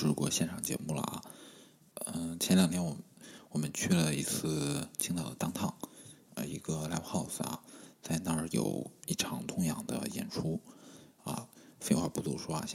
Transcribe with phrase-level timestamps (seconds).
[0.00, 1.22] 直播现场节目了啊。
[2.06, 2.96] 嗯，前两天我
[3.50, 5.74] 我们去了一次青岛的当趟，
[6.36, 7.60] 呃，一个 live house 啊，
[8.02, 10.58] 在那儿有一场痛仰的演出
[11.22, 11.46] 啊。
[11.80, 12.66] 废话不多说啊。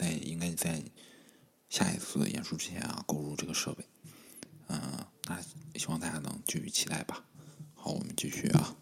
[0.00, 0.82] 在应该在
[1.68, 3.84] 下一次演出之前啊购入这个设备，
[4.68, 5.38] 嗯，那
[5.78, 7.22] 希望大家能继续期待吧。
[7.74, 8.76] 好，我们继续啊。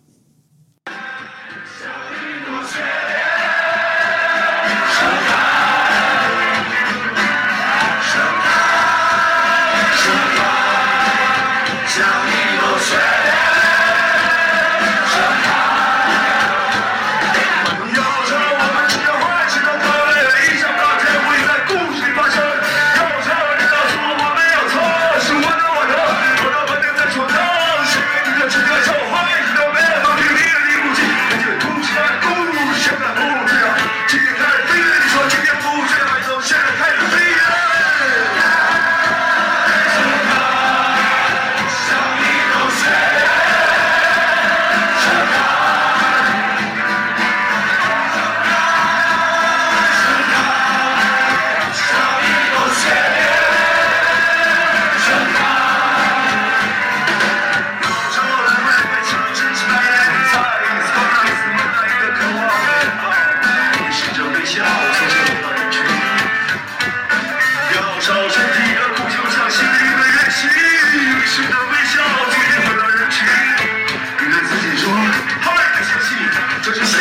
[76.70, 76.97] 这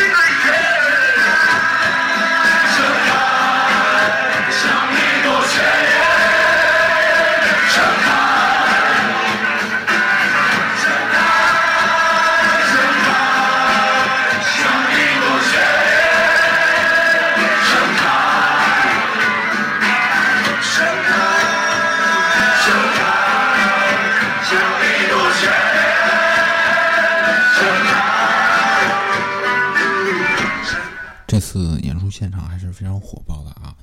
[32.77, 33.75] 非常火爆的啊，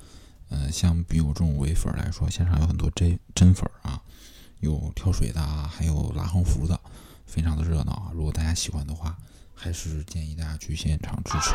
[0.49, 4.01] 嗯，像比我这种伪粉来说，现场有很多真真粉啊，
[4.61, 6.79] 有跳水的，还有拉横幅的，
[7.25, 8.11] 非常的热闹啊。
[8.13, 9.17] 如果大家喜欢的话，
[9.53, 11.53] 还是建议大家去现场支持。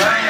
[0.00, 0.29] 这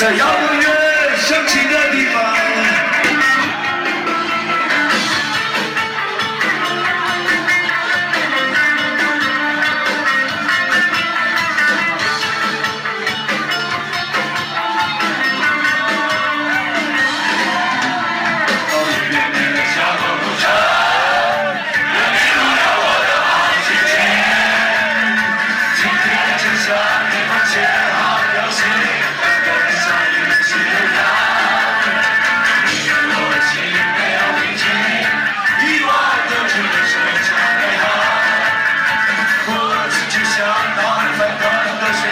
[0.00, 0.16] Yeah.
[0.16, 0.39] y'all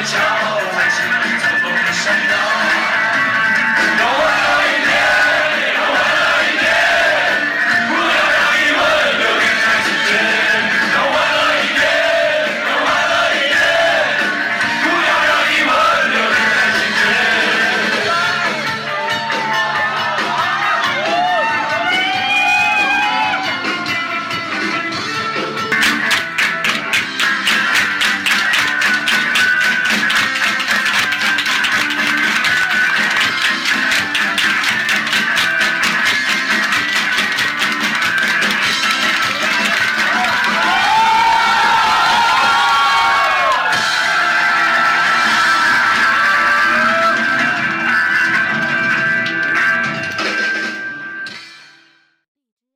[0.04, 0.57] Joe.